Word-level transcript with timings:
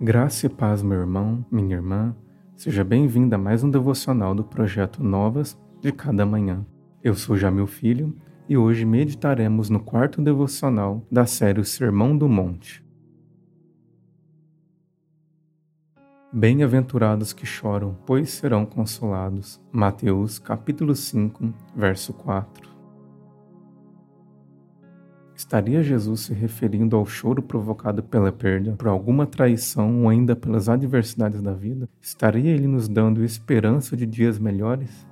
Graça 0.00 0.46
e 0.46 0.48
paz, 0.48 0.80
meu 0.80 1.00
irmão, 1.00 1.44
minha 1.50 1.74
irmã. 1.74 2.14
Seja 2.54 2.84
bem-vindo 2.84 3.34
a 3.34 3.38
mais 3.38 3.64
um 3.64 3.70
devocional 3.70 4.32
do 4.32 4.44
projeto 4.44 5.02
Novas 5.02 5.58
de 5.80 5.90
Cada 5.90 6.24
Manhã. 6.24 6.64
Eu 7.02 7.16
sou 7.16 7.36
Jamil 7.36 7.66
Filho 7.66 8.14
e 8.48 8.56
hoje 8.56 8.84
meditaremos 8.84 9.68
no 9.68 9.80
quarto 9.80 10.22
devocional 10.22 11.04
da 11.10 11.26
série 11.26 11.60
o 11.60 11.64
Sermão 11.64 12.16
do 12.16 12.28
Monte. 12.28 12.84
Bem-aventurados 16.32 17.32
que 17.32 17.44
choram, 17.44 17.98
pois 18.06 18.30
serão 18.30 18.64
consolados. 18.64 19.60
Mateus 19.72 20.38
capítulo 20.38 20.94
5, 20.94 21.52
verso 21.74 22.12
4. 22.12 22.77
Estaria 25.38 25.84
Jesus 25.84 26.22
se 26.22 26.34
referindo 26.34 26.96
ao 26.96 27.06
choro 27.06 27.40
provocado 27.40 28.02
pela 28.02 28.32
perda, 28.32 28.72
por 28.72 28.88
alguma 28.88 29.24
traição 29.24 30.02
ou 30.02 30.08
ainda 30.08 30.34
pelas 30.34 30.68
adversidades 30.68 31.40
da 31.40 31.54
vida? 31.54 31.88
Estaria 32.02 32.50
ele 32.50 32.66
nos 32.66 32.88
dando 32.88 33.22
esperança 33.22 33.96
de 33.96 34.04
dias 34.04 34.36
melhores? 34.36 35.06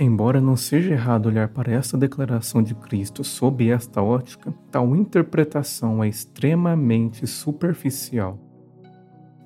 Embora 0.00 0.40
não 0.40 0.56
seja 0.56 0.94
errado 0.94 1.26
olhar 1.26 1.48
para 1.48 1.70
esta 1.70 1.98
declaração 1.98 2.62
de 2.62 2.74
Cristo 2.74 3.22
sob 3.22 3.68
esta 3.68 4.02
ótica, 4.02 4.54
tal 4.70 4.96
interpretação 4.96 6.02
é 6.02 6.08
extremamente 6.08 7.26
superficial. 7.26 8.38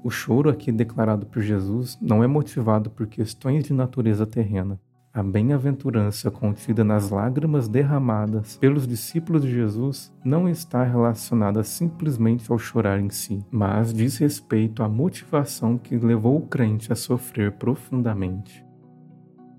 O 0.05 0.09
choro 0.09 0.49
aqui 0.49 0.71
declarado 0.71 1.27
por 1.27 1.43
Jesus 1.43 1.99
não 2.01 2.23
é 2.23 2.29
motivado 2.29 2.89
por 2.89 3.09
questões 3.09 3.65
de 3.65 3.73
natureza 3.73 4.25
terrena, 4.25 4.81
a 5.13 5.25
bem-aventurança 5.25 6.31
contida 6.31 6.85
nas 6.85 7.11
lágrimas 7.11 7.67
derramadas 7.67 8.57
pelos 8.57 8.87
discípulos 8.87 9.43
de 9.43 9.51
Jesus 9.51 10.13
não 10.25 10.49
está 10.49 10.85
relacionada 10.85 11.65
simplesmente 11.65 12.51
ao 12.51 12.59
chorar 12.59 13.01
em 13.01 13.11
si, 13.11 13.45
mas 13.51 13.93
diz 13.93 14.19
respeito 14.19 14.85
à 14.85 14.89
motivação 14.89 15.77
que 15.77 15.97
levou 15.97 16.37
o 16.37 16.47
crente 16.47 16.93
a 16.93 16.97
sofrer 16.97 17.53
profundamente. 17.53 18.65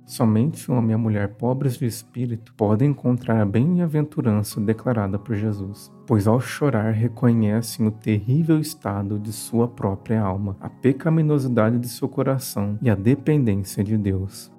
Somente 0.06 0.72
um 0.72 0.78
homem 0.78 0.92
e 0.92 0.94
a 0.94 0.98
mulher 0.98 1.36
pobres 1.36 1.78
de 1.78 1.86
espírito 1.86 2.54
podem 2.56 2.90
encontrar 2.90 3.42
a 3.42 3.46
bem-aventurança 3.46 4.60
declarada 4.60 5.20
por 5.20 5.36
Jesus, 5.36 5.92
pois 6.08 6.28
ao 6.28 6.40
chorar 6.40 6.92
reconhecem 6.92 7.88
o 7.88 7.92
terrível 7.92 8.60
estado 8.60 9.20
de 9.20 9.34
sua 9.34 9.68
própria 9.68 10.22
alma, 10.22 10.56
a 10.62 10.70
pecaminosidade 10.70 11.78
de 11.78 11.90
seu 11.90 12.08
coração 12.08 12.80
e 12.82 12.90
a 12.90 12.96
dependência 12.96 13.84
de 13.84 13.98
Deus. 13.98 14.52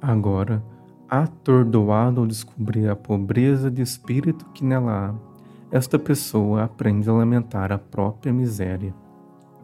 Agora, 0.00 0.62
atordoado 1.08 2.20
ao 2.20 2.26
descobrir 2.26 2.88
a 2.88 2.96
pobreza 2.96 3.70
de 3.70 3.82
espírito 3.82 4.44
que 4.46 4.64
nela 4.64 5.10
há, 5.10 5.14
esta 5.70 5.98
pessoa 5.98 6.64
aprende 6.64 7.08
a 7.08 7.12
lamentar 7.12 7.72
a 7.72 7.78
própria 7.78 8.32
miséria. 8.32 8.94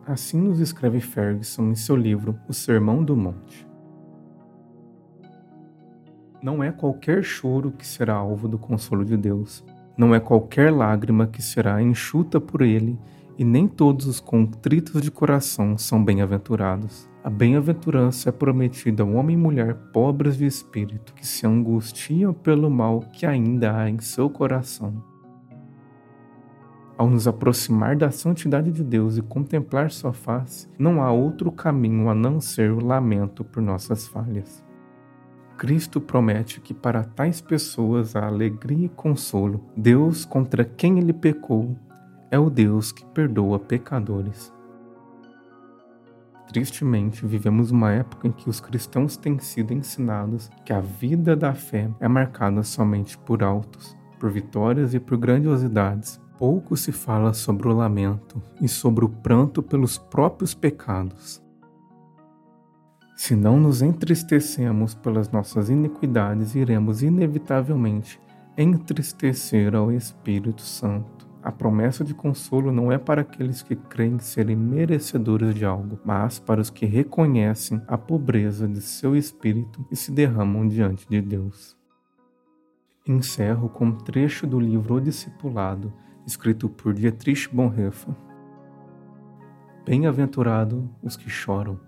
Assim 0.06 0.40
nos 0.40 0.58
escreve 0.58 1.00
Ferguson 1.00 1.70
em 1.70 1.74
seu 1.74 1.94
livro 1.94 2.36
O 2.48 2.52
Sermão 2.52 3.04
do 3.04 3.16
Monte. 3.16 3.66
Não 6.42 6.62
é 6.62 6.72
qualquer 6.72 7.22
choro 7.22 7.70
que 7.70 7.86
será 7.86 8.14
alvo 8.14 8.48
do 8.48 8.58
consolo 8.58 9.04
de 9.04 9.16
Deus, 9.16 9.64
não 9.96 10.12
é 10.12 10.18
qualquer 10.18 10.72
lágrima 10.72 11.26
que 11.26 11.40
será 11.40 11.80
enxuta 11.80 12.40
por 12.40 12.62
ele, 12.62 12.98
e 13.38 13.44
nem 13.44 13.66
todos 13.66 14.06
os 14.06 14.20
contritos 14.20 15.00
de 15.02 15.10
coração 15.10 15.76
são 15.78 16.04
bem-aventurados. 16.04 17.08
A 17.24 17.30
bem-aventurança 17.30 18.28
é 18.28 18.32
prometida 18.32 19.02
ao 19.02 19.12
homem 19.12 19.34
e 19.34 19.38
mulher 19.38 19.74
pobres 19.92 20.36
de 20.36 20.44
espírito, 20.44 21.14
que 21.14 21.26
se 21.26 21.46
angustiam 21.46 22.32
pelo 22.32 22.68
mal 22.70 23.00
que 23.00 23.24
ainda 23.24 23.76
há 23.76 23.88
em 23.88 23.98
seu 24.00 24.28
coração. 24.28 25.02
Ao 26.98 27.08
nos 27.08 27.26
aproximar 27.26 27.96
da 27.96 28.10
santidade 28.10 28.70
de 28.70 28.84
Deus 28.84 29.16
e 29.16 29.22
contemplar 29.22 29.90
sua 29.90 30.12
face, 30.12 30.68
não 30.78 31.02
há 31.02 31.10
outro 31.10 31.50
caminho 31.50 32.08
a 32.08 32.14
não 32.14 32.40
ser 32.40 32.70
o 32.70 32.84
lamento 32.84 33.42
por 33.42 33.62
nossas 33.62 34.06
falhas. 34.06 34.64
Cristo 35.56 36.00
promete 36.00 36.60
que 36.60 36.74
para 36.74 37.04
tais 37.04 37.40
pessoas 37.40 38.16
há 38.16 38.26
alegria 38.26 38.86
e 38.86 38.88
consolo. 38.88 39.64
Deus 39.76 40.24
contra 40.24 40.64
quem 40.64 40.98
ele 40.98 41.12
pecou 41.12 41.76
é 42.32 42.38
o 42.38 42.48
Deus 42.48 42.90
que 42.90 43.04
perdoa 43.04 43.58
pecadores. 43.58 44.50
Tristemente, 46.48 47.26
vivemos 47.26 47.70
uma 47.70 47.92
época 47.92 48.26
em 48.26 48.32
que 48.32 48.48
os 48.48 48.58
cristãos 48.58 49.18
têm 49.18 49.38
sido 49.38 49.74
ensinados 49.74 50.50
que 50.64 50.72
a 50.72 50.80
vida 50.80 51.36
da 51.36 51.52
fé 51.52 51.90
é 52.00 52.08
marcada 52.08 52.62
somente 52.62 53.18
por 53.18 53.42
altos, 53.42 53.94
por 54.18 54.30
vitórias 54.30 54.94
e 54.94 54.98
por 54.98 55.18
grandiosidades. 55.18 56.18
Pouco 56.38 56.74
se 56.74 56.90
fala 56.90 57.34
sobre 57.34 57.68
o 57.68 57.76
lamento 57.76 58.40
e 58.62 58.66
sobre 58.66 59.04
o 59.04 59.10
pranto 59.10 59.62
pelos 59.62 59.98
próprios 59.98 60.54
pecados. 60.54 61.42
Se 63.14 63.36
não 63.36 63.60
nos 63.60 63.82
entristecemos 63.82 64.94
pelas 64.94 65.30
nossas 65.30 65.68
iniquidades, 65.68 66.54
iremos 66.54 67.02
inevitavelmente 67.02 68.18
entristecer 68.56 69.74
ao 69.74 69.92
Espírito 69.92 70.62
Santo. 70.62 71.21
A 71.42 71.50
promessa 71.50 72.04
de 72.04 72.14
consolo 72.14 72.70
não 72.70 72.92
é 72.92 72.98
para 72.98 73.22
aqueles 73.22 73.62
que 73.62 73.74
creem 73.74 74.20
serem 74.20 74.54
merecedores 74.54 75.56
de 75.56 75.64
algo, 75.64 75.98
mas 76.04 76.38
para 76.38 76.60
os 76.60 76.70
que 76.70 76.86
reconhecem 76.86 77.82
a 77.88 77.98
pobreza 77.98 78.68
de 78.68 78.80
seu 78.80 79.16
espírito 79.16 79.84
e 79.90 79.96
se 79.96 80.12
derramam 80.12 80.68
diante 80.68 81.08
de 81.08 81.20
Deus. 81.20 81.76
Encerro 83.04 83.68
com 83.68 83.86
um 83.86 83.92
trecho 83.92 84.46
do 84.46 84.60
livro 84.60 84.94
O 84.94 85.00
Discipulado, 85.00 85.92
escrito 86.24 86.68
por 86.68 86.94
Dietrich 86.94 87.52
Bonhoeffer. 87.52 88.14
Bem-aventurado 89.84 90.88
os 91.02 91.16
que 91.16 91.28
choram, 91.28 91.80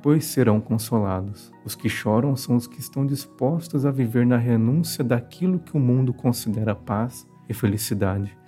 pois 0.00 0.24
serão 0.26 0.60
consolados. 0.60 1.52
Os 1.64 1.74
que 1.74 1.88
choram 1.88 2.36
são 2.36 2.54
os 2.54 2.68
que 2.68 2.78
estão 2.78 3.04
dispostos 3.04 3.84
a 3.84 3.90
viver 3.90 4.24
na 4.24 4.36
renúncia 4.36 5.02
daquilo 5.02 5.58
que 5.58 5.76
o 5.76 5.80
mundo 5.80 6.14
considera 6.14 6.76
paz 6.76 7.26
e 7.48 7.52
felicidade 7.52 8.38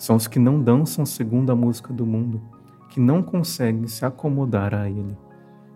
são 0.00 0.16
os 0.16 0.26
que 0.26 0.38
não 0.38 0.62
dançam 0.62 1.04
segundo 1.04 1.52
a 1.52 1.54
música 1.54 1.92
do 1.92 2.06
mundo, 2.06 2.40
que 2.88 2.98
não 2.98 3.22
conseguem 3.22 3.86
se 3.86 4.02
acomodar 4.02 4.74
a 4.74 4.88
ele. 4.88 5.14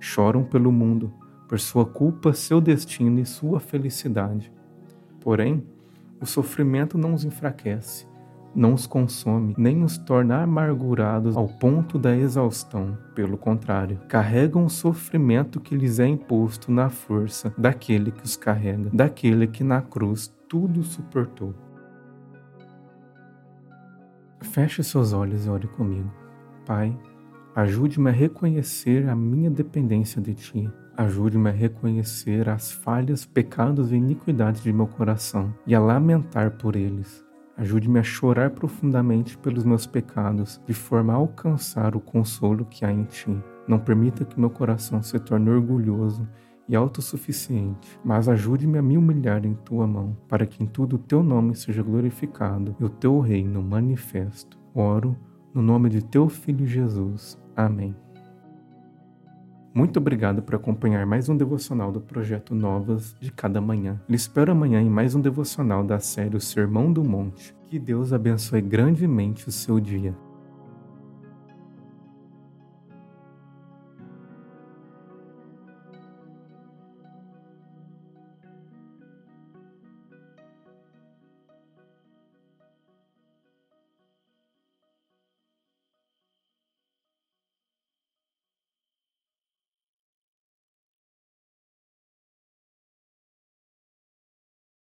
Choram 0.01 0.43
pelo 0.43 0.73
mundo, 0.73 1.13
por 1.47 1.61
sua 1.61 1.85
culpa, 1.85 2.33
seu 2.33 2.59
destino 2.59 3.21
e 3.21 3.27
sua 3.27 3.61
felicidade. 3.61 4.51
Porém, 5.21 5.63
o 6.23 6.25
sofrimento 6.25 6.97
não 6.97 7.13
os 7.13 7.23
enfraquece, 7.23 8.07
não 8.55 8.73
os 8.73 8.87
consome, 8.87 9.55
nem 9.59 9.85
os 9.85 9.99
torna 9.99 10.43
amargurados 10.43 11.37
ao 11.37 11.47
ponto 11.47 11.99
da 11.99 12.17
exaustão. 12.17 12.97
Pelo 13.15 13.37
contrário, 13.37 14.01
carregam 14.09 14.65
o 14.65 14.71
sofrimento 14.71 15.61
que 15.61 15.77
lhes 15.77 15.99
é 15.99 16.07
imposto 16.07 16.73
na 16.73 16.89
força 16.89 17.53
daquele 17.59 18.11
que 18.11 18.25
os 18.25 18.37
carrega, 18.37 18.89
daquele 18.91 19.47
que 19.47 19.63
na 19.63 19.83
cruz 19.83 20.35
tudo 20.49 20.83
suportou. 20.83 21.55
Feche 24.55 24.85
seus 24.85 25.13
olhos 25.13 25.47
e 25.47 25.51
ore 25.51 25.67
comigo. 25.67 26.09
Pai, 26.65 26.97
ajude-me 27.57 28.09
a 28.09 28.13
reconhecer 28.13 29.09
a 29.09 29.17
minha 29.17 29.51
dependência 29.51 30.23
de 30.23 30.33
Ti. 30.33 30.71
Ajude-me 30.97 31.49
a 31.49 31.53
reconhecer 31.53 32.49
as 32.49 32.71
falhas, 32.71 33.27
pecados 33.27 33.91
e 33.91 33.97
iniquidades 33.97 34.63
de 34.63 34.73
meu 34.73 34.87
coração 34.87 35.53
e 35.67 35.75
a 35.75 35.81
lamentar 35.81 36.53
por 36.53 36.77
eles. 36.77 37.25
Ajude-me 37.57 37.99
a 37.99 38.05
chorar 38.05 38.51
profundamente 38.51 39.37
pelos 39.37 39.65
meus 39.65 39.87
pecados, 39.89 40.63
de 40.65 40.73
forma 40.73 41.13
a 41.13 41.17
alcançar 41.17 41.97
o 41.97 42.01
consolo 42.01 42.65
que 42.65 42.85
há 42.85 42.93
em 42.93 43.03
Ti. 43.07 43.37
Não 43.67 43.81
permita 43.81 44.25
que 44.25 44.39
meu 44.39 44.51
coração 44.51 45.03
se 45.03 45.19
torne 45.19 45.51
orgulhoso 45.51 46.29
e 46.69 46.75
autossuficiente, 46.75 47.99
mas 48.05 48.29
ajude-me 48.29 48.79
a 48.79 48.83
me 48.83 48.97
humilhar 48.97 49.45
em 49.45 49.55
tua 49.55 49.87
mão, 49.87 50.17
para 50.29 50.47
que 50.47 50.63
em 50.63 50.67
tudo 50.67 50.97
o 50.97 50.99
teu 50.99 51.23
nome 51.23 51.55
seja 51.55 51.83
glorificado 51.83 52.75
e 52.81 52.85
o 52.85 52.89
teu 52.89 53.21
reino 53.21 53.63
manifesto. 53.63 54.59
Oro 54.75 55.17
no 55.53 55.63
nome 55.63 55.89
de 55.89 56.03
teu 56.03 56.29
filho 56.29 56.67
Jesus. 56.67 57.39
Amém. 57.57 57.95
Muito 59.75 59.99
obrigado 59.99 60.41
por 60.41 60.55
acompanhar 60.55 61.05
mais 61.05 61.29
um 61.29 61.37
devocional 61.37 61.91
do 61.91 62.01
projeto 62.01 62.55
Novas 62.55 63.17
de 63.21 63.33
cada 63.33 63.61
manhã. 63.61 64.01
Lhe 64.09 64.15
espero 64.15 64.53
amanhã 64.53 64.81
em 64.81 64.89
mais 64.89 65.17
um 65.17 65.21
devocional 65.21 65.83
da 65.83 65.99
série 65.99 66.37
O 66.37 66.41
Sermão 66.41 66.93
do 66.93 67.03
Monte. 67.03 67.55
Que 67.67 67.79
Deus 67.79 68.13
abençoe 68.13 68.61
grandemente 68.61 69.49
o 69.49 69.53
seu 69.53 69.81
dia. 69.81 70.15